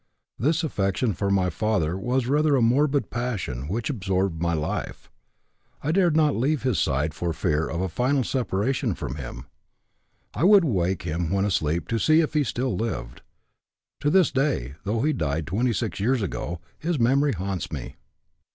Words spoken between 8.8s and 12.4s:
from him. I would wake him when asleep to see if